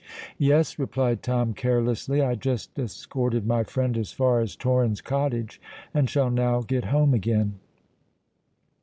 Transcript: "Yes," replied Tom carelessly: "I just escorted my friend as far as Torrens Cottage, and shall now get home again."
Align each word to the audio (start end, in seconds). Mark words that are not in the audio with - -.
"Yes," 0.39 0.79
replied 0.79 1.21
Tom 1.21 1.53
carelessly: 1.53 2.23
"I 2.23 2.33
just 2.33 2.79
escorted 2.79 3.45
my 3.45 3.63
friend 3.63 3.95
as 3.99 4.11
far 4.11 4.39
as 4.41 4.55
Torrens 4.55 4.99
Cottage, 4.99 5.61
and 5.93 6.09
shall 6.09 6.31
now 6.31 6.61
get 6.63 6.85
home 6.85 7.13
again." 7.13 7.59